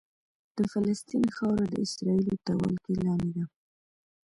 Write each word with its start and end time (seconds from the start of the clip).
د 0.55 0.57
فلسطین 0.71 1.25
خاوره 1.35 1.65
د 1.69 1.75
اسرائیلو 1.85 2.35
تر 2.45 2.55
ولکې 2.61 2.93
لاندې 3.05 3.31
ده. 3.35 3.43